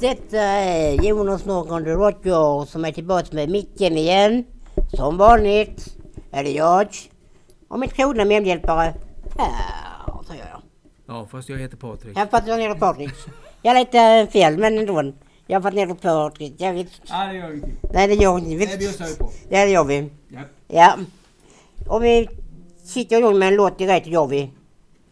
Detta 0.00 0.38
är 0.38 1.02
Jonas 1.02 1.44
Norgren 1.44 1.84
The 1.84 1.90
Rocker 1.90 2.64
som 2.66 2.84
är 2.84 2.92
tillbaka 2.92 3.26
med 3.32 3.50
micken 3.50 3.96
igen. 3.96 4.44
Som 4.96 5.16
vanligt 5.16 5.96
är 6.32 6.44
det 6.44 6.50
jag 6.50 6.88
och 7.68 7.78
min 7.78 7.88
trogna 7.88 8.24
medhjälpare 8.24 8.94
Per, 9.36 10.24
säger 10.26 10.48
jag. 10.50 10.62
Ja, 11.06 11.26
fast 11.30 11.48
jag 11.48 11.58
heter 11.58 11.76
Patrik. 11.76 12.16
Jag 12.16 12.20
har 12.20 12.26
fått 12.26 12.46
ner 12.46 12.74
Patrik. 12.74 13.10
Jag 13.62 13.76
är 13.76 13.80
lite 13.80 14.32
fel 14.32 14.58
men 14.58 14.78
ändå. 14.78 15.12
Jag 15.46 15.60
har 15.60 15.62
fått 15.70 15.74
ner 15.74 15.94
Patrik. 15.94 16.54
Jag 16.58 16.72
vet. 16.72 16.86
Ja, 17.08 17.26
det 17.26 17.34
gör 17.34 17.48
ingenting. 17.50 17.76
Nej 17.92 18.08
det 18.08 18.14
gör 18.14 18.40
vi 18.40 18.66
Det 18.66 18.78
bjussar 18.78 19.06
vi 19.06 19.14
på. 19.16 19.30
Ja 19.48 19.64
det 19.64 19.70
gör 19.70 19.84
vi. 19.84 20.10
Ja. 20.28 20.40
Ja. 20.68 20.96
Och 21.88 22.04
vi 22.04 22.28
sitter 22.84 23.18
igång 23.18 23.38
med 23.38 23.48
en 23.48 23.54
låt 23.54 23.78
direkt 23.78 24.06
gör 24.06 24.26
vi. 24.26 24.50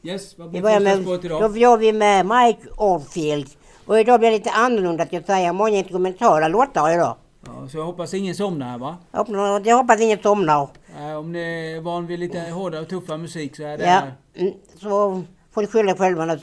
Yes, 0.02 0.38
vad 0.38 0.50
blir 0.50 0.62
första 0.62 1.02
spåret 1.02 1.22
då 1.22 1.28
idag? 1.28 1.58
gör 1.58 1.76
vi 1.76 1.92
med 1.92 2.26
Mike 2.26 2.68
Oldfield. 2.76 3.48
Och 3.86 4.00
idag 4.00 4.20
blir 4.20 4.30
det 4.30 4.36
lite 4.36 4.50
annorlunda 4.50 5.02
att 5.02 5.12
jag 5.12 5.26
säger 5.26 5.52
många 5.52 5.70
instrumentala 5.70 6.48
låtar 6.48 6.94
idag. 6.94 7.16
Ja, 7.46 7.68
så 7.68 7.76
jag 7.78 7.84
hoppas 7.84 8.14
ingen 8.14 8.34
somnar 8.34 8.70
här 8.70 8.78
va? 8.78 8.96
Jag 9.12 9.18
hoppas- 9.18 9.66
Jag 9.66 9.76
hoppas 9.76 10.00
ingen 10.00 10.18
somnar. 10.22 10.68
Eh, 10.98 11.16
om 11.18 11.32
ni 11.32 11.72
är 11.76 11.80
van 11.80 12.06
vid 12.06 12.18
lite 12.18 12.40
hårdare 12.40 12.80
och 12.82 12.88
tuffare 12.88 13.18
musik 13.18 13.56
så 13.56 13.62
är 13.62 13.78
det 13.78 13.84
Ja, 13.84 13.90
här. 13.90 14.12
mm, 14.34 14.52
så 14.80 15.22
får 15.52 15.60
ni 15.62 15.66
skylla 15.66 15.90
er 15.92 15.96
själva 15.96 16.24
när 16.24 16.36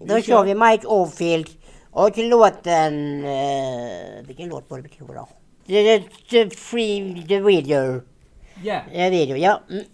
Då 0.00 0.20
kör 0.20 0.44
vi 0.44 0.54
Mike 0.54 0.86
Oldfield 0.86 1.48
och 1.90 2.18
låten... 2.18 3.24
Eh, 3.24 4.26
vilken 4.26 4.48
låt 4.48 4.70
var 4.70 4.78
det 4.78 4.82
vi 4.82 4.88
tog 4.88 5.08
då? 5.08 5.28
The, 5.66 5.98
the, 5.98 6.04
the 6.30 6.56
Free 6.56 7.24
the 7.28 7.40
Video. 7.40 8.00
Ja. 8.62 8.80
Ja, 8.92 9.10
video, 9.10 9.36
ja. 9.36 9.60
Mm. 9.70 9.84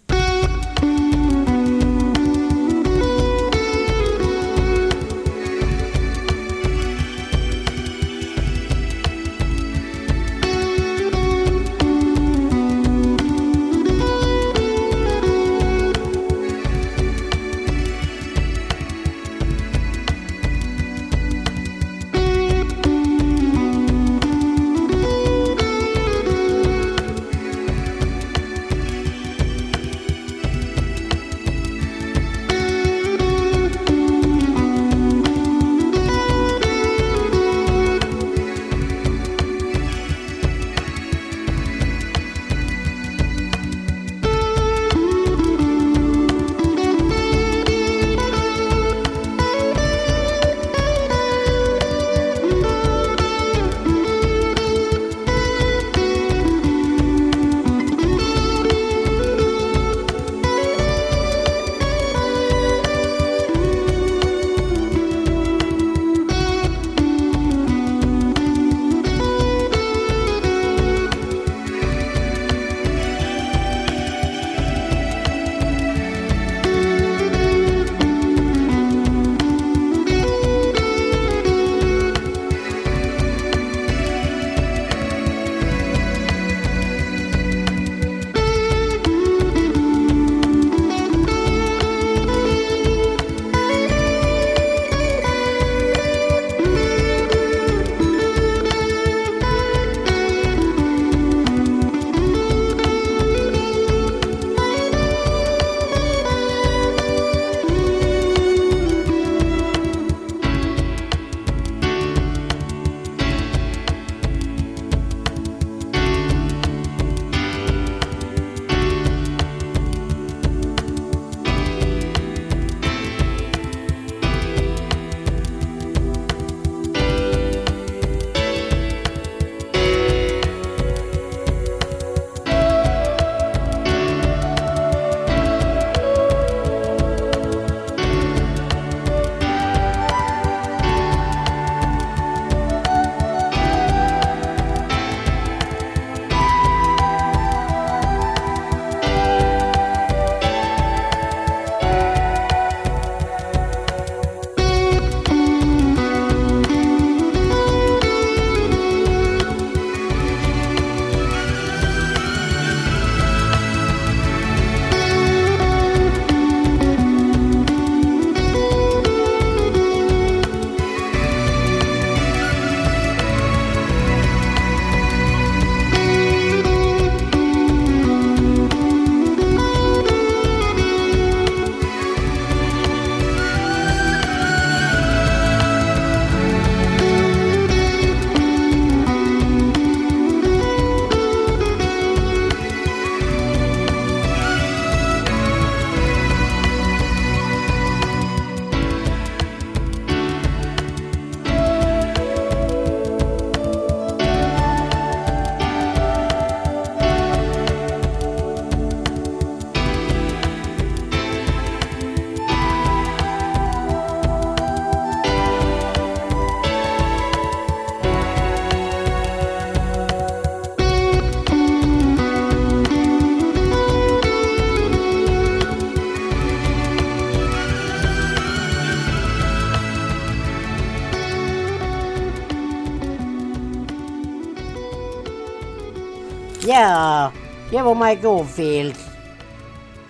Var 237.94 238.08
Mike 238.08 238.29
Oldfield. 238.29 238.94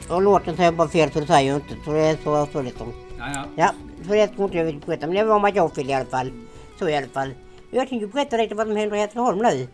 Och 0.09 0.23
låten 0.23 0.57
säger 0.57 0.73
bara 0.73 0.89
fel 0.89 1.11
så 1.13 1.21
det 1.21 1.27
säger 1.27 1.49
jag 1.49 1.57
inte. 1.57 1.75
Så 1.85 1.93
det 1.93 2.01
är 2.01 2.17
så, 2.25 2.47
så 2.53 2.63
liksom. 2.63 2.93
Ja, 3.19 3.25
ja. 3.35 3.45
Ja, 3.57 3.71
för 4.07 4.17
det 4.17 4.33
ska 4.33 4.45
inte 4.45 4.57
jag 4.59 4.81
berätta. 4.87 5.07
Men 5.07 5.17
det 5.17 5.25
var 5.25 5.41
Mike 5.41 5.61
Oldfield 5.61 5.91
i 5.91 5.93
alla 5.93 6.05
fall. 6.05 6.33
Så 6.79 6.89
i 6.89 6.97
alla 6.97 7.07
fall. 7.07 7.31
Jag 7.71 7.89
tänkte 7.89 8.07
berätta 8.07 8.37
lite 8.37 8.55
vad 8.55 8.67
som 8.67 8.77
händer 8.77 8.97
i 8.97 9.01
Hässleholm 9.01 9.39
nu. 9.39 9.69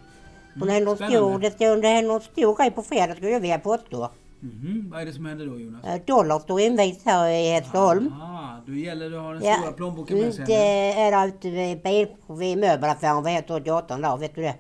Och 0.61 0.67
det 0.67 0.73
händer 0.73 0.91
en 0.91 0.97
stor, 0.97 1.39
det, 1.39 1.89
händer 1.89 2.15
en 2.15 2.21
stor 2.21 2.57
grej 2.57 2.71
på 2.71 2.83
fredag 2.83 3.15
skulle 3.15 3.31
jag 3.31 3.41
vilja 3.41 3.59
påstå. 3.59 4.11
Mhm. 4.41 4.89
Vad 4.93 5.01
är 5.03 5.07
det 5.07 5.13
som 5.13 5.27
händer 5.27 5.47
då 5.47 5.59
Jonas? 5.61 5.85
Eh, 5.85 6.01
Dollar 6.07 6.39
står 6.39 6.61
invigs 6.61 7.05
här 7.05 7.29
i 7.29 7.51
Hässleholm. 7.53 8.15
Ah, 8.23 8.57
då 8.67 8.73
gäller 8.73 9.11
det 9.11 9.17
att 9.17 9.23
ha 9.23 9.33
den 9.33 9.45
Ja, 9.45 9.55
stora 9.55 9.73
plånboken 9.73 10.19
med 10.19 10.35
sig. 10.35 10.45
det 10.47 11.01
är 11.01 11.27
ute 11.29 11.51
vid, 11.51 11.83
bil, 11.83 12.07
vid 12.29 12.59
möbelaffären, 12.59 13.23
vad 13.23 13.33
heter 13.33 13.61
gatan 13.61 14.01
där, 14.01 14.17
vet 14.17 14.35
du 14.35 14.43
det? 14.43 14.55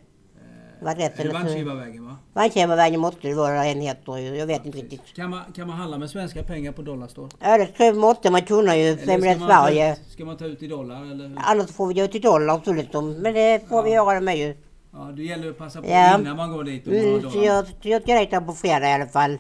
Vad 0.82 0.98
rätt 0.98 1.16
det 1.16 1.22
så? 1.22 1.32
Vagnkivarvägen 1.32 2.06
va? 2.06 2.16
Vagnkivarvägen 2.32 3.00
måste 3.00 3.28
det 3.28 3.34
vara 3.34 3.64
den 3.64 3.80
heter 3.80 4.18
jag 4.18 4.46
vet 4.46 4.66
inte 4.66 4.78
riktigt. 4.78 5.00
Kan 5.16 5.30
man, 5.30 5.40
kan 5.54 5.66
man 5.68 5.76
handla 5.76 5.98
med 5.98 6.10
svenska 6.10 6.42
pengar 6.42 6.72
på 6.72 6.82
Dollarstore? 6.82 7.28
Ja 7.40 7.58
det 7.58 7.66
tror 7.66 7.86
jag 7.86 7.96
måste 7.96 8.30
man 8.30 8.42
kunna 8.42 8.76
ju, 8.76 8.94
det 8.94 9.18
man 9.18 9.48
Sverige. 9.48 9.96
Ska 10.08 10.24
man 10.24 10.36
ta 10.36 10.44
ut 10.46 10.62
i 10.62 10.66
dollar 10.66 11.02
eller? 11.02 11.28
hur? 11.28 11.38
Annars 11.44 11.70
får 11.70 11.86
vi 11.86 11.94
gå 11.94 12.06
till 12.06 12.20
dollar 12.20 12.60
så 12.64 12.72
liksom, 12.72 13.12
men 13.12 13.34
det 13.34 13.68
får 13.68 13.82
vi 13.82 13.90
göra 13.90 14.20
med 14.20 14.38
ju. 14.38 14.56
Ja, 14.92 14.98
det 15.16 15.22
gäller 15.22 15.50
att 15.50 15.58
passa 15.58 15.82
på 15.82 15.88
Ja. 15.88 16.18
innan 16.20 16.36
man 16.36 16.52
går 16.52 16.64
dit 16.64 16.86
och 16.86 16.92
Mm, 16.92 17.22
så 17.22 17.28
dollar. 17.28 17.46
jag, 17.46 17.66
så 17.66 17.88
jag 17.88 18.02
ska 18.02 18.18
dit 18.18 18.46
på 18.46 18.52
fredag 18.52 18.90
i 18.90 18.92
alla 18.92 19.06
fall. 19.06 19.38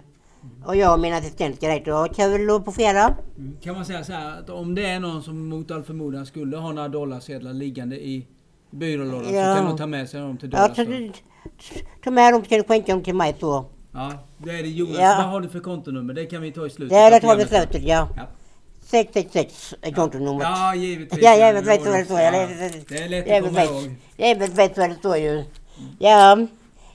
Och 0.66 0.76
jag 0.76 0.94
och 0.94 1.00
min 1.00 1.14
assistent 1.14 1.56
ska 1.56 1.68
dit 1.68 1.88
och 1.88 1.94
ha 1.94 2.08
kul 2.08 2.60
på 2.60 2.72
fredag. 2.72 3.14
Mm. 3.38 3.56
Kan 3.62 3.74
man 3.74 3.84
säga 3.84 4.04
så 4.04 4.12
här 4.12 4.38
att 4.38 4.50
om 4.50 4.74
det 4.74 4.86
är 4.86 5.00
någon 5.00 5.22
som 5.22 5.48
mot 5.48 5.70
all 5.70 5.82
förmodan 5.82 6.26
skulle 6.26 6.56
ha 6.56 6.72
några 6.72 6.88
dollarsedlar 6.88 7.52
liggande 7.52 7.96
i 7.96 8.26
byrålådan 8.70 9.34
Ja. 9.34 9.54
så 9.54 9.60
kan 9.60 9.68
de 9.68 9.78
ta 9.78 9.86
med 9.86 10.08
sig 10.08 10.20
dem 10.20 10.36
till 10.38 10.50
Ja, 10.52 10.58
så 10.58 10.84
Dollarstore. 10.84 10.98
du, 10.98 11.12
ta 12.04 12.10
med 12.10 12.32
dem 12.32 12.42
du 12.58 12.64
skänka 12.64 12.92
dem 12.92 13.02
till 13.04 13.14
mig 13.14 13.36
så. 13.40 13.64
Ja, 13.92 14.12
det 14.38 14.50
är 14.50 14.62
det 14.62 14.68
Jonas. 14.68 14.96
Ja. 14.98 15.14
Vad 15.18 15.26
har 15.26 15.40
du 15.40 15.48
för 15.48 15.60
kontonummer? 15.60 16.14
Det 16.14 16.26
kan 16.26 16.42
vi 16.42 16.52
ta 16.52 16.66
i 16.66 16.70
slutet. 16.70 16.90
Det 16.90 17.10
det 17.10 17.20
tar 17.20 17.36
vi 17.36 17.44
programmet. 17.44 17.70
slutet 17.72 17.88
ja. 17.88 18.08
Ja. 18.16 18.22
666 18.84 19.74
är 19.82 19.92
kontonumret. 19.92 20.48
Ja, 20.48 20.74
givetvis. 20.74 21.22
Ja, 21.22 21.34
jag 21.34 21.62
vet 21.62 21.66
vad 21.86 21.94
det 21.98 22.04
står. 22.04 22.20
Ja, 22.20 22.30
Det 22.88 22.98
är 22.98 23.08
lätt 23.08 23.26
jag 23.28 23.36
att 23.38 23.44
komma 23.44 23.64
ihåg. 23.64 23.94
jag 24.16 24.38
vet, 24.38 24.56
vad 24.78 24.90
det 24.90 24.94
står 24.94 25.16
ju. 25.16 25.44
Ja, 25.98 26.38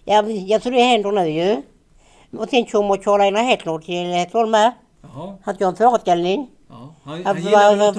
ja, 0.05 0.23
ja 0.29 0.59
så 0.59 0.69
det 0.69 0.81
händer 0.81 1.11
nu 1.11 1.29
ju. 1.29 1.61
Och 2.39 2.49
sen 2.49 2.65
kommer 2.65 2.97
Karl-Einar 2.97 3.43
Hässler 3.43 3.77
till 3.79 4.05
Hässleholm 4.13 4.51
med. 4.51 4.71
Han 5.43 5.55
ha 5.65 5.71
en 5.71 5.77
föreställning. 5.77 6.49
Ja. 6.69 6.75
Han, 7.03 7.13
Han 7.13 7.25
han 7.25 7.37
gillar 7.43 7.73
i 7.73 7.75
trolla? 7.93 7.95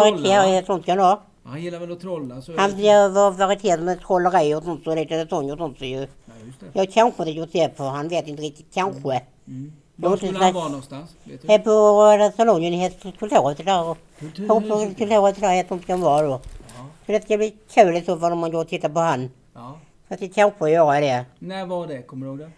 va? 0.96 1.20
Han 1.46 1.52
ha. 1.52 1.52
Han 1.52 1.62
gillar 1.62 1.78
väl 1.78 1.92
att 1.92 2.00
trolla? 2.00 2.42
Så 2.42 2.52
Han 2.56 2.70
vara 3.14 3.30
varieté 3.30 3.76
med 3.76 4.00
trolleri 4.00 4.54
och 4.54 4.62
sånt 4.62 4.86
och 4.86 4.96
lite 4.96 5.26
sång 5.28 5.50
och 5.52 5.58
sånt 5.58 5.78
så 5.78 5.84
ju. 5.84 5.96
Ja, 6.00 6.06
just 6.46 6.60
det. 6.60 6.66
Jag 6.72 6.92
kanske 6.92 7.24
det 7.24 7.30
jag 7.30 7.48
ser 7.48 7.68
på, 7.68 7.82
han 7.84 8.08
vet 8.08 8.28
inte 8.28 8.42
riktigt, 8.42 8.74
kanske. 8.74 9.22
Mm. 9.48 9.72
Jag 9.96 10.10
Var 10.10 10.16
skulle 10.16 10.38
han 10.38 10.54
vara 10.54 10.68
någonstans? 10.68 11.10
Vet 11.24 11.42
du? 11.42 11.48
Här 11.48 11.58
på 11.58 12.22
eh, 12.24 12.36
salongen 12.36 12.74
i 12.74 12.76
Hässleholmskontoret 12.76 13.64
där. 13.66 13.82
och- 13.90 13.98
kontoret 14.48 14.96
där 15.40 15.48
Hässleholm 15.48 15.82
ska 15.82 15.96
vara 15.96 16.26
då. 16.26 16.40
Så 17.06 17.12
det 17.12 17.22
ska 17.24 17.36
bli 17.36 17.54
kul 17.74 17.96
i 17.96 18.02
så 18.02 18.16
fall 18.18 18.32
om 18.32 18.38
man 18.38 18.50
går 18.52 18.60
och 18.60 18.68
tittar 18.68 18.88
på 18.88 19.00
han. 19.00 19.30
Ja. 19.54 19.78
Så 20.08 20.14
att 20.14 20.20
det 20.20 20.28
kanske 20.28 20.70
göra 20.70 21.00
det. 21.00 21.24
När 21.38 21.66
var 21.66 21.86
det? 21.86 22.02
Kommer 22.02 22.26
du 22.26 22.30
ihåg 22.32 22.38
det? 22.38 22.50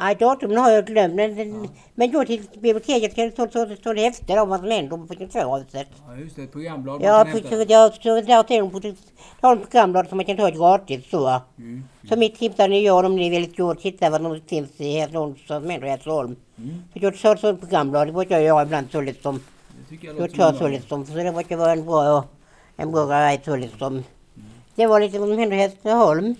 Nej, 0.00 0.16
datumen 0.20 0.56
har 0.56 0.70
jag 0.70 0.86
glömt. 0.86 1.14
Men, 1.14 1.34
men, 1.34 1.68
men 1.94 2.12
gå 2.12 2.24
till 2.24 2.42
biblioteket 2.52 3.12
ska 3.12 3.22
det 3.24 3.32
stå, 3.32 3.48
stå, 3.48 3.76
stå 3.76 3.92
det 3.92 4.06
efter 4.06 4.42
om 4.42 4.48
vad 4.48 4.60
som 4.60 4.70
händer 4.70 4.96
på 4.96 5.14
kontoret. 5.14 5.34
Ja, 5.34 6.16
just 6.18 6.36
det. 6.36 6.42
Ett 6.42 6.52
programblad 6.52 7.00
man 7.00 7.08
Ja, 7.08 7.24
kan 7.24 7.32
på, 7.32 7.48
hämta. 7.48 7.72
jag 7.72 7.94
så 7.94 8.20
där 8.20 8.58
dem 8.58 8.70
på 8.70 8.80
har 9.40 9.56
de 9.56 9.62
programblad 9.62 10.08
som 10.08 10.16
man 10.16 10.24
kan 10.24 10.36
ta 10.36 10.50
gratis 10.50 11.10
så. 11.10 11.40
Mm. 11.58 11.84
Så 12.08 12.16
mitt 12.16 12.38
tips 12.38 12.58
är 12.58 12.68
ni 12.68 12.80
gör 12.80 13.04
om 13.04 13.16
ni 13.16 13.30
vill 13.30 13.56
gå 13.56 13.70
och 13.70 13.78
titta 13.80 14.10
vad 14.10 14.20
som 14.20 14.40
finns 14.40 14.80
i 14.80 14.98
Hässleholm 15.00 15.34
som 15.46 15.70
händer 15.70 15.86
i 15.86 15.90
Hässleholm. 15.90 16.36
Mm. 16.58 16.82
För 16.92 17.00
jag 17.00 17.18
tar 17.18 17.36
så 17.36 17.48
ett 17.48 17.60
programblad, 17.60 18.08
det 18.08 18.12
brukar 18.12 18.34
jag 18.36 18.44
göra 18.44 18.62
ibland 18.62 18.86
så 18.92 19.00
liksom. 19.00 19.34
Det 19.36 19.88
tycker 19.90 20.06
jag 20.06 20.16
Jag 20.16 20.20
låter 20.20 20.36
tar 20.36 20.50
som 20.50 20.58
så 20.58 20.68
liksom, 20.68 21.06
så 21.06 21.14
det 21.14 21.32
brukar 21.32 21.56
vara 21.56 21.72
en 21.72 21.84
bra, 21.86 22.24
en 22.76 22.92
bra 22.92 23.06
grej 23.06 23.40
så 23.44 23.56
liksom. 23.56 24.04
Det 24.74 24.86
var 24.86 25.00
lite 25.00 25.18
vad 25.18 25.28
som 25.28 25.38
hände 25.38 25.56
i 25.56 25.58
Hässleholm. 25.58 26.34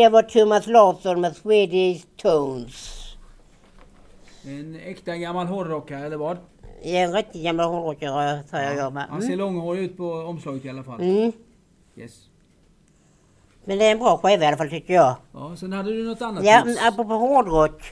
Det 0.00 0.08
var 0.08 0.22
Thomas 0.22 0.66
Larsson 0.66 1.20
med 1.20 1.36
Swedish 1.36 2.04
Tones. 2.16 3.00
En 4.44 4.76
äkta 4.84 5.16
gammal 5.16 5.46
hårdrockare 5.46 6.06
eller 6.06 6.16
vad? 6.16 6.36
En 6.82 7.12
riktig 7.12 7.42
gammal 7.44 7.66
hårdrockare 7.66 8.40
säger 8.50 8.76
jag 8.76 8.92
med. 8.92 9.04
Han 9.10 9.20
ser 9.20 9.26
Mm. 9.28 9.38
långhårig 9.38 9.82
ut 9.82 9.96
på 9.96 10.04
omslaget 10.12 10.64
i 10.64 10.68
alla 10.70 10.82
fall. 10.82 11.00
Mm. 11.00 11.32
Yes. 11.96 12.12
Men 13.64 13.78
det 13.78 13.84
är 13.86 13.92
en 13.92 13.98
bra 13.98 14.16
skiva 14.16 14.44
i 14.44 14.46
alla 14.46 14.56
fall 14.56 14.70
tycker 14.70 14.94
jag. 14.94 15.14
Ja, 15.32 15.56
sen 15.56 15.72
hade 15.72 15.90
du 15.96 16.04
något 16.04 16.22
annat 16.22 16.44
Ja, 16.44 16.62
tips. 16.66 16.82
apropå 16.82 17.14
hårdrock. 17.14 17.82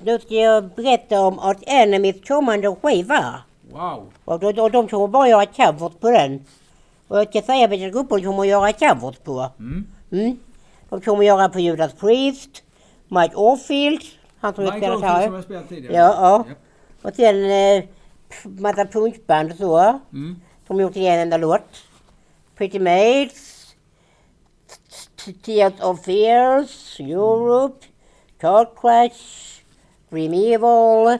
Då 0.00 0.18
ska 0.18 0.34
jag 0.34 0.64
berätta 0.68 1.20
om 1.20 1.38
att 1.38 1.56
Enemies 1.66 2.28
kommande 2.28 2.76
skiva. 2.82 3.34
Wow. 3.72 4.06
Och, 4.24 4.40
de, 4.40 4.60
och 4.60 4.70
de 4.70 4.88
kommer 4.88 5.06
bara 5.06 5.28
göra 5.28 5.46
covers 5.46 5.92
på 6.00 6.10
den. 6.10 6.44
Och 7.08 7.18
jag 7.18 7.28
ska 7.28 7.42
säga 7.42 7.66
vilka 7.66 7.88
grupper 7.88 8.16
de 8.16 8.24
kommer 8.24 8.44
göra 8.44 8.72
covers 8.72 9.16
på. 9.18 9.50
Mm. 9.58 9.86
Mm. 10.12 10.36
De 10.94 11.00
kommer 11.00 11.18
att 11.18 11.26
göra 11.26 11.48
på 11.48 11.60
Judas 11.60 11.92
Priest, 11.92 12.62
Mike 13.08 13.34
Oldfield, 13.36 14.00
han 14.40 14.54
som 14.54 14.64
Mike 14.64 14.76
spelat 14.76 14.96
Oldfield 14.96 15.14
som 15.14 15.32
här. 15.32 15.34
jag 15.34 15.44
spelat 15.44 15.68
tidigare. 15.68 15.96
Ja, 15.96 16.14
ja. 16.20 16.44
Japp. 16.48 16.58
Och 17.02 17.14
sen 17.16 17.50
eh, 17.50 17.84
massa 18.44 18.86
punkband 18.86 19.50
och 19.50 19.56
så. 19.56 20.00
Mm. 20.12 20.36
Som 20.66 20.80
gjort 20.80 20.96
en 20.96 21.18
enda 21.20 21.36
låt. 21.36 21.60
Pretty 22.56 22.78
Maids, 22.78 23.74
Tears 25.42 25.80
of 25.80 26.04
Fears, 26.04 27.00
Europe, 27.00 27.86
Car 28.40 28.68
Crash, 28.80 29.62
Dream 30.10 30.32
Evil. 30.32 31.18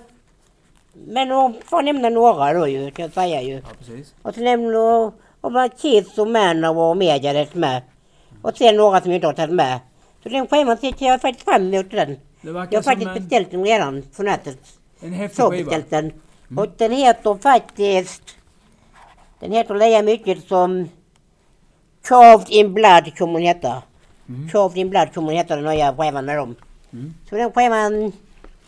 Men 0.92 1.28
de 1.28 1.54
får 1.64 1.82
nämna 1.82 2.08
några 2.08 2.52
då 2.52 2.68
ju, 2.68 2.90
kan 2.90 3.02
jag 3.02 3.12
säga 3.12 3.42
ju. 3.42 3.54
Ja, 3.54 3.68
precis. 3.78 4.14
Och 4.22 4.34
så 4.34 4.40
nämner 4.40 5.12
om 5.40 5.68
Kiss 5.76 6.18
och 6.18 6.28
Manowar 6.28 6.90
och 6.90 6.96
Megadeth 6.96 7.56
med. 7.56 7.82
Och 8.44 8.56
sen 8.56 8.76
några 8.76 9.00
som 9.00 9.10
jag 9.10 9.16
inte 9.16 9.26
har 9.26 9.34
tagit 9.34 9.54
med. 9.54 9.80
Så 10.22 10.28
den 10.28 10.46
skivan 10.46 10.76
ser 10.76 10.94
jag 10.98 11.20
faktiskt 11.20 11.44
fram 11.44 11.74
emot 11.74 11.90
den. 11.90 12.16
Jag 12.40 12.54
har 12.54 12.82
faktiskt 12.82 13.08
en, 13.08 13.14
beställt 13.14 13.50
den 13.50 13.64
redan 13.64 14.02
på 14.16 14.22
nätet. 14.22 14.58
en 15.00 15.12
häftig 15.12 15.44
skiva. 15.44 15.82
den. 15.88 16.12
Och 16.56 16.66
den 16.76 16.92
heter 16.92 17.38
faktiskt... 17.42 18.36
Den 19.40 19.52
heter 19.52 19.74
lika 19.74 20.02
mycket 20.02 20.48
som 20.48 20.88
Carved 22.02 22.50
in 22.50 22.74
Blood 22.74 23.16
kommer 23.18 23.32
den 23.32 23.42
heta. 23.42 23.82
Mm. 24.28 24.48
Carved 24.48 24.78
in 24.78 24.90
Blood 24.90 25.14
kommer 25.14 25.28
den 25.28 25.36
heta 25.36 25.56
den 25.56 25.64
nya 25.64 25.96
skivan 25.96 26.24
med 26.24 26.36
dem. 26.36 26.54
Mm. 26.92 27.14
Så 27.28 27.36
den 27.36 27.52
skivan 27.52 28.12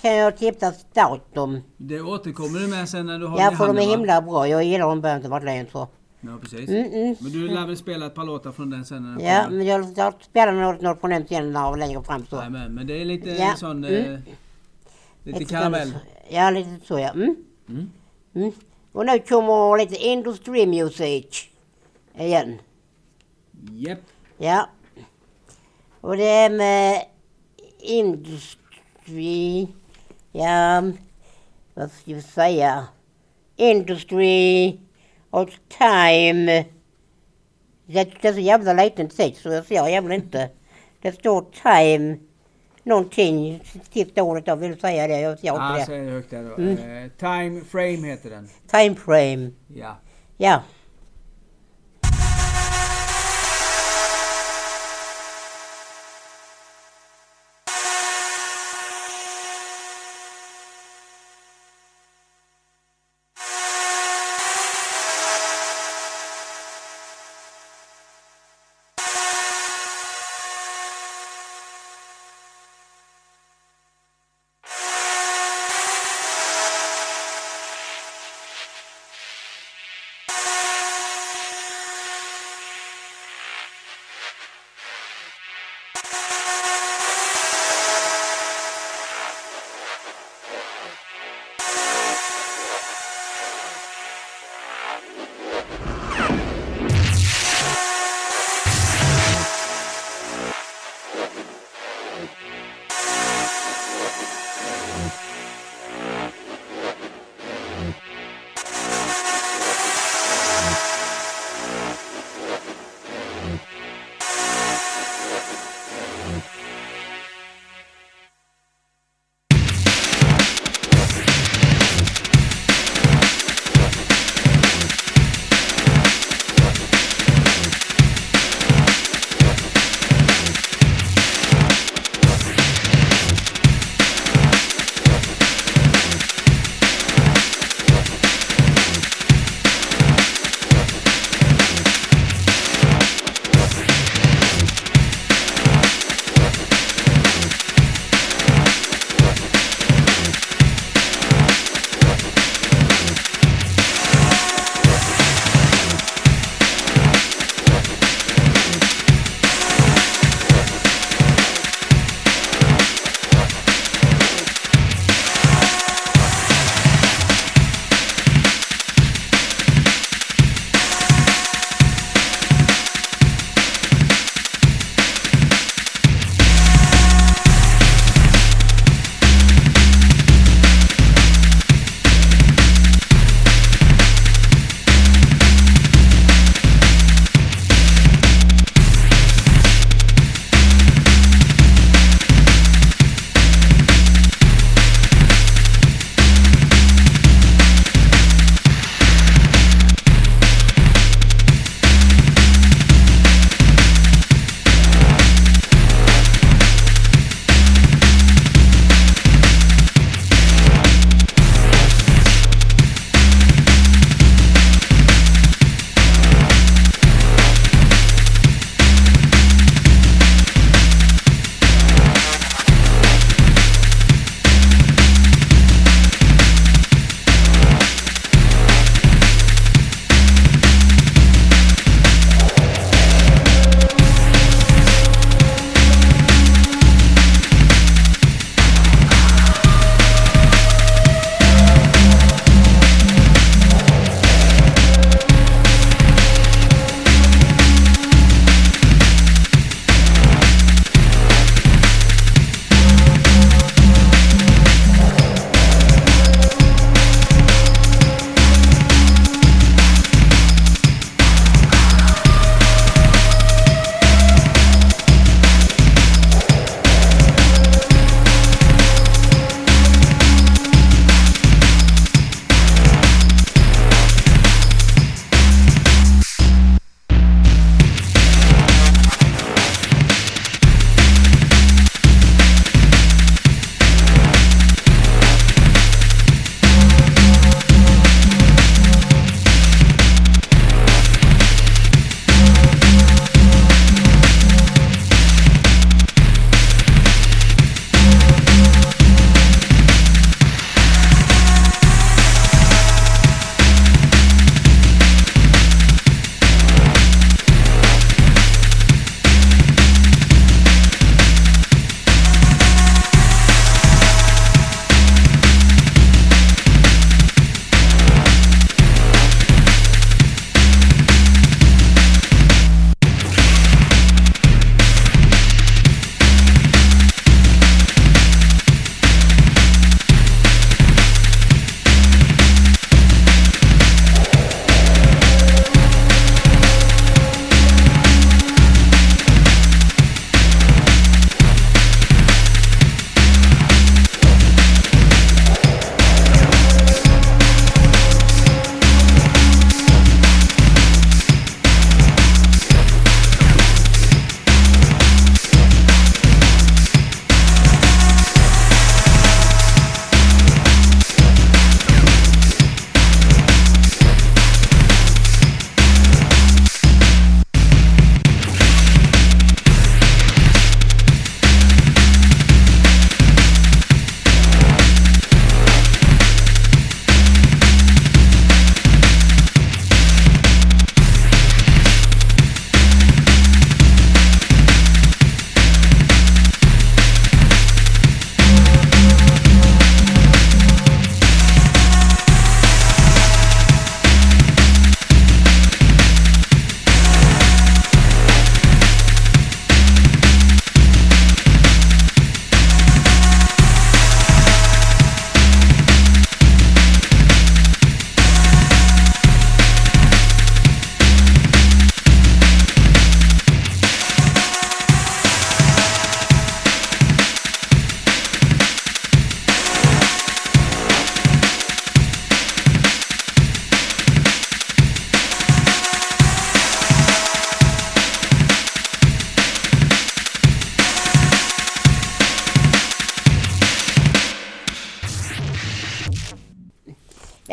kan 0.01 0.17
jag 0.17 0.37
tipsa 0.37 0.73
starkt 0.73 1.37
om. 1.37 1.63
Det 1.77 2.01
återkommer 2.01 2.59
du 2.59 2.67
med 2.67 2.89
sen 2.89 3.07
när 3.07 3.19
du 3.19 3.27
har 3.27 3.39
Ja 3.39 3.45
den 3.45 3.55
i 3.55 3.57
för 3.57 3.67
de 3.67 3.79
är 3.79 3.81
handen, 3.81 3.99
himla 3.99 4.23
bra. 4.23 4.49
Jag 4.49 4.65
gillar 4.65 4.89
dem 4.89 5.45
längre 5.45 5.67
så. 5.73 5.89
Ja, 6.21 6.39
precis. 6.43 6.69
Mm, 6.71 6.93
mm. 6.93 7.17
Men 7.21 7.33
du 7.33 7.49
lär 7.49 7.67
väl 7.67 7.77
spela 7.77 8.07
ett 8.07 8.15
par 8.15 8.25
låtar 8.25 8.53
från 8.53 8.71
den 8.71 8.85
sen 8.85 9.03
när 9.03 9.17
den 9.17 9.27
Ja 9.27 9.45
kommer? 9.45 9.57
men 9.57 9.67
jag, 9.67 9.93
jag 9.97 10.15
spelar 10.23 10.53
något, 10.53 10.81
något 10.81 11.01
på 11.01 11.07
den 11.09 11.25
sen 11.27 11.77
längre 11.77 12.03
fram 12.03 12.27
så. 12.27 12.37
Nej, 12.41 12.51
men, 12.51 12.75
men 12.75 12.87
det 12.87 13.01
är 13.01 13.05
lite 13.05 13.31
Ja, 13.31 13.55
sån... 13.57 13.85
mm. 13.85 14.13
Eh, 14.15 14.21
lite 15.23 15.45
karamell. 15.45 15.95
Ja 16.31 16.51
lite 16.51 16.81
så 16.87 16.99
ja. 16.99 17.11
Mm. 17.11 17.37
Mm. 17.69 17.91
Mm. 18.35 18.53
Och 18.93 19.07
nu 19.07 19.19
kommer 19.19 19.79
lite 19.79 19.97
industry 19.97 20.67
music 20.67 21.49
igen. 22.19 22.59
Japp. 23.71 23.99
Ja. 24.39 24.69
Och 26.01 26.17
det 26.17 26.25
är 26.31 26.51
med 26.51 27.03
industry, 27.79 29.67
ja, 30.33 30.83
vad 31.75 31.91
ska 31.91 32.15
vi 32.15 32.23
säga? 32.23 32.87
Industry 33.57 34.79
och 35.41 35.51
time. 35.79 36.65
Det, 37.87 38.25
är 38.25 38.33
så 38.33 38.41
jävla 38.41 38.73
liten 38.73 39.09
text 39.09 39.43
så 39.43 39.49
jag 39.49 39.67
ser 39.67 39.89
jävla 39.89 40.15
inte. 40.15 40.51
Det 41.03 41.13
står 41.13 41.45
time 41.63 42.19
någonting, 42.83 43.63
sista 43.93 44.23
ordet 44.23 44.47
jag 44.47 44.57
vill 44.57 44.81
säga 44.81 45.07
det, 45.07 45.21
jag 45.21 45.39
ser 45.39 45.49
inte 45.49 45.79
det. 45.79 45.87
säg 45.87 46.01
det 46.01 46.11
högt 46.11 46.31
där 46.31 46.45
då. 46.45 46.55
Mm. 46.55 47.05
Eh, 47.05 47.11
Time 47.19 47.61
Frame 47.65 48.09
heter 48.09 48.31
den. 48.31 48.49
Time 48.71 48.95
frame, 48.95 49.51
Ja. 49.75 49.97
ja. 50.37 50.63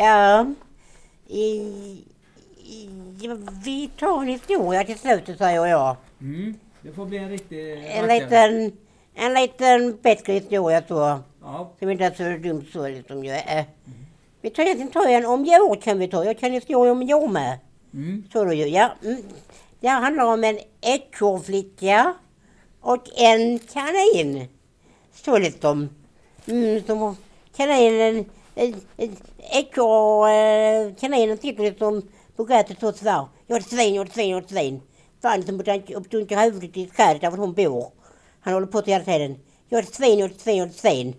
Ja. 0.04 0.46
I, 1.26 1.44
i, 2.58 2.88
vi 3.64 3.90
tar 3.98 4.22
en 4.22 4.28
historia 4.28 4.84
till 4.84 4.98
slutet 4.98 5.38
säger 5.38 5.66
jag. 5.66 5.96
Mm. 6.20 6.54
Det 6.82 6.92
får 6.92 7.06
bli 7.06 7.18
en 7.18 7.28
riktig 7.28 7.84
En 7.86 8.06
liten, 8.06 8.72
en 9.14 9.34
liten 9.34 9.98
bättre 10.02 10.32
historia 10.32 10.82
så. 10.88 11.20
Ja. 11.42 11.72
Som 11.78 11.90
inte 11.90 12.04
är 12.04 12.14
så 12.14 12.48
dumt 12.48 12.64
så 12.72 12.88
liksom 12.88 13.24
ju 13.24 13.30
är. 13.30 13.64
Vi 14.40 14.50
tar 14.50 15.08
en 15.08 15.26
om 15.26 15.44
djur 15.44 15.80
kan 15.80 15.98
vi 15.98 16.08
ta. 16.08 16.24
Jag 16.24 16.38
kan 16.38 16.52
historia 16.52 16.92
om 16.92 17.02
djur 17.02 17.28
med. 17.28 17.58
Mm. 17.94 18.24
Så 18.32 18.44
du 18.44 18.54
ju, 18.54 18.66
ja. 18.66 18.92
Mm. 19.04 19.22
Det 19.80 19.88
handlar 19.88 20.24
om 20.24 20.44
en 20.44 20.58
ekorrflicka 20.80 22.14
och 22.80 23.08
en 23.16 23.58
kanin. 23.58 24.48
Så 25.12 25.38
liksom. 25.38 25.88
Mm, 26.46 26.82
som 26.86 27.16
kaninen, 27.56 28.24
ekorre, 29.52 30.86
eh, 30.86 30.94
kaninen 30.94 31.38
sitter 31.38 31.62
liksom 31.62 32.02
på 32.36 32.44
gräset 32.44 32.80
så 32.80 32.92
sådär. 32.92 33.26
Jag 33.46 33.56
är 33.56 33.60
ett 33.60 33.70
svin, 33.70 33.94
jag 33.94 34.02
är 34.02 34.08
ett 34.08 34.14
svin, 34.14 34.30
jag 34.30 34.38
är 34.38 34.42
ett 34.42 34.50
svin. 34.50 34.80
Fan 35.22 35.40
dunkar 36.10 36.44
huvudet 36.44 36.76
i 36.76 36.86
trädet 36.86 37.20
där 37.20 37.30
hon 37.30 37.52
bor. 37.52 37.92
Han 38.40 38.54
håller 38.54 38.66
på 38.66 38.82
till 38.82 38.92
hela 38.92 39.04
tiden. 39.04 39.38
Jag 39.68 39.78
är 39.78 39.82
ett 39.82 39.94
svin, 39.94 40.18
jag 40.18 40.30
är 40.30 40.34
ett 40.34 40.40
svin, 40.40 40.56
jag 40.56 40.66
är 40.66 40.70
ett 40.70 40.76
svin. 40.76 41.14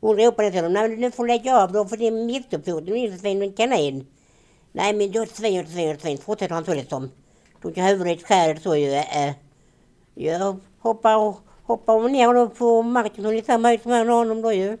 Hon 0.00 0.16
ropar 0.16 0.42
ner 0.42 0.50
till 0.50 0.58
honom. 0.58 0.72
Nej, 0.72 0.88
men 0.88 1.00
nu 1.00 1.10
får 1.10 1.24
du 1.24 1.28
lägga 1.28 1.62
av 1.62 1.72
då 1.72 1.84
för 1.84 1.96
det 1.96 2.06
är 2.06 2.10
missuppfoning. 2.10 2.84
Du 2.84 2.92
är 2.92 2.96
inte 2.96 3.18
svin 3.18 3.38
och 3.38 3.44
en 3.44 3.52
kanin. 3.52 4.06
Nej 4.72 4.92
men 4.92 5.10
du 5.10 5.18
är 5.18 5.22
ett 5.22 5.36
svin, 5.36 5.54
jag 5.54 5.64
är 5.64 5.66
ett 5.66 5.72
svin, 5.72 5.84
jag 5.84 5.90
är 5.90 5.94
ett 5.94 6.02
svin. 6.02 6.18
Fortsätter 6.18 6.54
han 6.54 6.64
så 6.64 6.74
liksom. 6.74 7.10
Dunkar 7.62 7.82
huvudet 7.82 8.20
i 8.20 8.22
trädet 8.22 8.62
så 8.62 8.76
ju. 8.76 8.92
Eh, 8.92 9.28
eh. 9.28 9.34
jag 10.14 10.56
hoppar, 10.78 11.34
hoppar 11.62 12.08
ner 12.08 12.34
då 12.34 12.48
på 12.48 12.82
marken. 12.82 13.24
Hon 13.24 13.34
är 13.34 13.38
i 13.38 13.42
samma 13.42 13.68
höjd 13.68 13.82
som 13.82 13.90
han 13.90 14.00
och 14.00 14.06
liksom 14.06 14.18
honom 14.18 14.42
då 14.42 14.52
ju. 14.52 14.78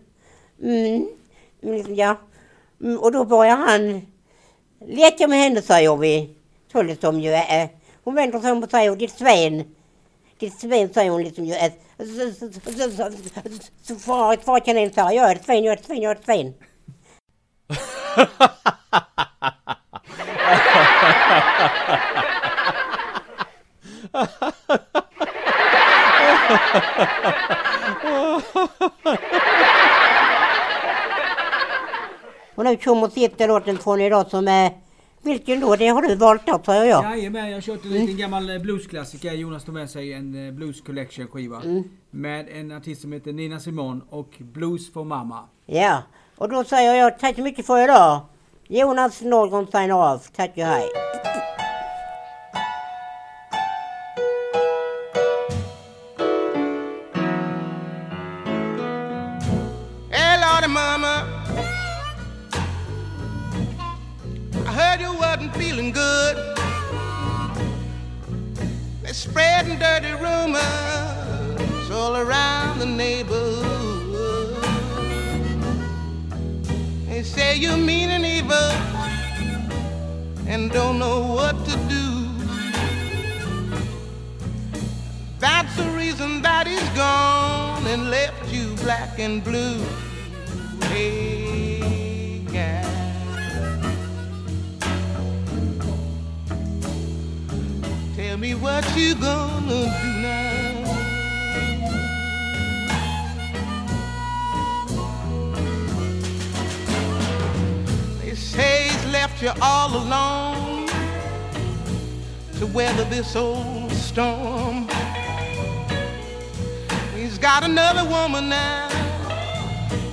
Mm. 0.62 1.08
Ja. 1.88 2.16
Mm, 2.82 2.98
och 2.98 3.12
då 3.12 3.24
börjar 3.24 3.56
han 3.56 4.06
leka 4.86 5.28
med 5.28 5.38
henne 5.38 5.62
säger 5.62 5.96
vi. 5.96 6.36
Så 6.72 6.82
liksom 6.82 7.20
ju. 7.20 7.32
Eh, 7.32 7.68
hon 8.04 8.14
vänder 8.14 8.40
sig 8.40 8.52
om 8.52 8.62
och 8.62 8.70
säger 8.70 8.96
ditt 8.96 9.18
svin. 9.18 9.74
Ditt 10.38 10.60
svin 10.60 10.92
säger 10.94 11.10
hon 11.10 11.22
liksom 11.22 11.44
ju. 11.44 11.54
Far 13.98 14.36
far 14.36 14.60
kaninen 14.60 14.92
säger 14.92 15.12
jag 15.12 15.30
är 15.30 15.36
ett 15.36 15.44
svin, 15.44 15.64
jag 15.64 15.72
är 15.72 15.76
ett 15.76 15.84
svin, 15.84 16.02
jag 16.02 16.10
är 16.10 16.16
ett 16.16 16.24
svin. 16.24 16.54
Nu 32.66 32.76
kommer 32.76 33.08
sista 33.08 33.46
låten 33.46 33.78
från 33.78 34.00
idag 34.00 34.26
som 34.30 34.48
är... 34.48 34.72
Vilken 35.22 35.60
då? 35.60 35.76
Det 35.76 35.88
har 35.88 36.02
du 36.02 36.14
valt 36.14 36.48
upp 36.48 36.66
säger 36.66 36.84
jag. 36.84 37.04
Jajamän, 37.04 37.48
jag 37.48 37.56
har 37.56 37.60
kört 37.60 37.84
en 37.84 37.90
liten 37.90 38.16
gammal 38.16 38.50
eh, 38.50 38.58
bluesklassiker. 38.58 39.32
Jonas 39.32 39.64
tog 39.64 39.74
med 39.74 39.90
sig 39.90 40.12
en 40.12 40.46
eh, 40.46 40.52
Blues 40.52 40.80
Collection 40.80 41.26
skiva. 41.26 41.62
Mm. 41.62 41.84
Med 42.10 42.48
en 42.48 42.72
artist 42.72 43.00
som 43.02 43.12
heter 43.12 43.32
Nina 43.32 43.60
Simone 43.60 44.00
och 44.10 44.30
Blues 44.38 44.92
for 44.92 45.04
Mama. 45.04 45.48
Ja, 45.66 46.02
och 46.36 46.48
då 46.48 46.64
säger 46.64 46.94
jag 46.94 47.18
tack 47.18 47.36
så 47.36 47.42
mycket 47.42 47.66
för 47.66 47.84
idag. 47.84 48.20
Jonas 48.68 49.22
Norrgren 49.22 49.66
signar 49.66 50.12
av. 50.12 50.18
Tack 50.36 50.50
och 50.56 50.62
hej. 50.62 50.86
Hey, 60.10 60.40
Lordy, 60.40 60.68
Mama. 60.68 61.45
Heard 64.76 65.00
you 65.00 65.12
wasn't 65.14 65.54
feeling 65.56 65.90
good. 65.90 66.36
They're 69.02 69.14
spreading 69.14 69.78
dirty 69.78 70.12
rumors 70.12 71.90
all 71.90 72.14
around 72.16 72.80
the 72.80 72.84
neighborhood. 72.84 73.64
They 77.08 77.22
say 77.22 77.56
you 77.56 77.74
mean 77.78 78.10
and 78.10 78.26
evil 78.26 78.70
and 80.46 80.70
don't 80.70 80.98
know 80.98 81.22
what 81.22 81.56
to 81.64 81.76
do. 81.94 82.06
That's 85.38 85.74
the 85.76 85.88
reason 86.02 86.42
that 86.42 86.66
he's 86.66 86.88
gone 86.90 87.86
and 87.86 88.10
left 88.10 88.52
you 88.52 88.74
black 88.84 89.18
and 89.18 89.42
blue. 89.42 89.80
Tell 98.36 98.42
me 98.42 98.54
what 98.54 98.84
you 98.94 99.14
gonna 99.14 99.84
do 100.02 100.10
now. 100.20 100.84
They 108.20 108.34
say 108.34 108.88
he's 108.90 109.06
left 109.06 109.42
you 109.42 109.52
all 109.62 109.96
alone 109.96 110.86
to 112.58 112.66
weather 112.74 113.04
this 113.04 113.34
old 113.36 113.90
storm. 113.92 114.86
He's 117.14 117.38
got 117.38 117.64
another 117.64 118.04
woman 118.04 118.50
now 118.50 118.88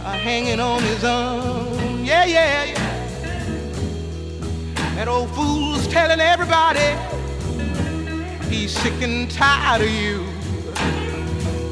uh, 0.05 0.13
hanging 0.13 0.61
on 0.61 0.81
his 0.83 1.03
arm. 1.03 2.05
Yeah, 2.05 2.23
yeah, 2.23 2.63
yeah. 2.63 2.79
That 4.95 5.09
old 5.09 5.29
fool's 5.35 5.85
telling 5.87 6.21
everybody 6.21 7.12
he's 8.53 8.71
sick 8.71 9.01
and 9.01 9.29
tired 9.31 9.81
of 9.81 9.89
you. 9.89 10.21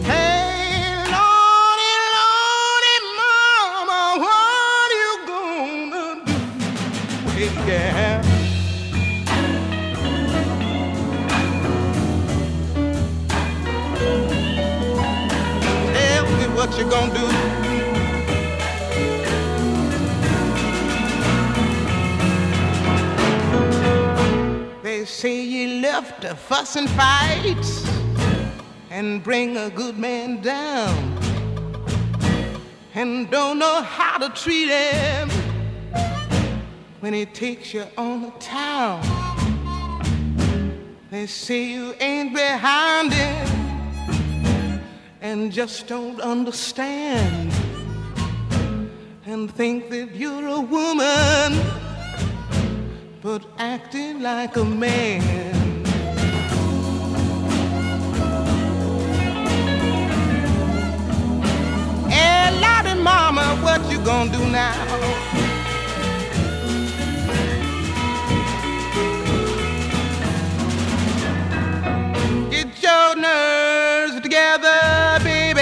Hey, 0.03 0.95
Lordy, 1.13 1.93
Lordy, 2.17 2.97
Mama, 3.19 4.01
what 4.23 4.89
you 5.01 5.11
gonna 5.29 6.25
do? 6.25 6.33
Hey, 7.31 7.49
yeah. 7.67 8.21
Tell 15.93 16.25
me 16.37 16.45
what 16.55 16.69
you 16.77 16.85
gonna 16.89 17.13
do. 17.13 17.25
They 24.83 25.05
say 25.05 25.37
to 25.91 26.35
fuss 26.35 26.77
and 26.77 26.89
fight 26.91 27.65
and 28.89 29.21
bring 29.21 29.57
a 29.57 29.69
good 29.69 29.97
man 29.97 30.41
down 30.41 31.19
and 32.93 33.29
don't 33.29 33.59
know 33.59 33.81
how 33.81 34.17
to 34.17 34.29
treat 34.29 34.69
him 34.69 35.29
when 37.01 37.13
he 37.13 37.25
takes 37.25 37.73
you 37.73 37.83
on 37.97 38.21
the 38.21 38.31
town. 38.39 39.01
They 41.09 41.25
say 41.25 41.65
you 41.65 41.93
ain't 41.99 42.33
behind 42.33 43.11
him 43.11 44.81
and 45.19 45.51
just 45.51 45.87
don't 45.87 46.21
understand 46.21 47.51
and 49.25 49.53
think 49.53 49.89
that 49.89 50.15
you're 50.15 50.47
a 50.47 50.61
woman 50.61 51.81
but 53.21 53.45
acting 53.57 54.21
like 54.21 54.55
a 54.57 54.65
man. 54.65 55.60
Lottie 62.63 62.99
Mama, 63.01 63.55
what 63.63 63.81
you 63.91 63.99
gonna 63.99 64.31
do 64.31 64.45
now? 64.49 64.73
Get 72.49 72.81
your 72.81 73.15
nerves 73.15 74.19
together, 74.21 75.19
baby, 75.23 75.61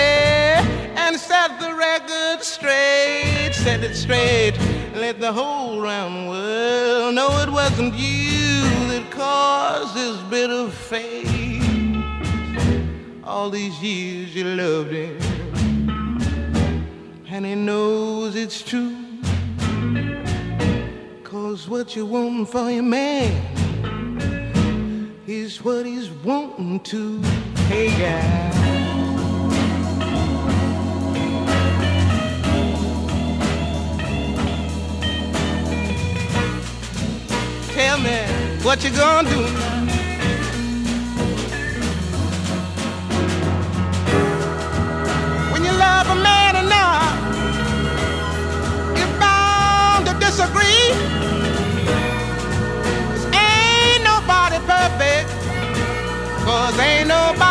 and 0.96 1.18
set 1.18 1.60
the 1.60 1.74
record 1.76 2.44
straight. 2.44 3.52
Set 3.54 3.84
it 3.84 3.96
straight. 3.96 4.58
Let 4.96 5.20
the 5.20 5.32
whole 5.32 5.82
round 5.82 6.30
world 6.30 7.16
know 7.16 7.30
it 7.40 7.50
wasn't 7.50 7.94
you 7.94 8.62
that 8.90 9.10
caused 9.12 9.96
this 9.96 10.18
bit 10.30 10.50
of 10.50 10.74
fate. 10.74 11.28
All 13.24 13.50
these 13.50 13.82
years 13.82 14.36
you 14.36 14.44
loved 14.44 14.92
him, 14.92 15.18
and 17.32 17.46
he 17.46 17.54
knows 17.54 18.36
it's 18.36 18.62
true. 18.64 18.96
Cause 21.24 21.70
what 21.70 21.96
you 21.96 22.06
want 22.06 22.50
for 22.50 22.72
your 22.72 22.84
man 22.84 23.32
is 25.28 25.64
what 25.64 25.86
he's 25.86 26.10
wanting 26.10 26.80
to. 26.80 27.22
Hey, 27.68 27.90
guy. 27.90 28.50
Tell 37.74 38.00
me 38.00 38.64
what 38.64 38.84
you 38.84 38.90
gonna 38.90 39.30
do. 39.30 39.69
Cause 56.50 56.80
ain't 56.80 57.08
nobody 57.08 57.49